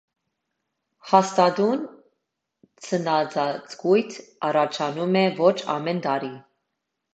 Հաստատուն 1.09 1.83
ձնածածկույթ 2.87 4.19
առաջանում 4.51 5.23
է 5.25 5.27
ոչ 5.45 5.55
ամեն 5.77 6.05
տարի։ 6.11 6.35